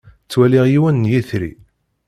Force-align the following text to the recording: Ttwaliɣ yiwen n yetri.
Ttwaliɣ 0.25 0.65
yiwen 0.69 1.03
n 1.07 1.09
yetri. 1.11 1.51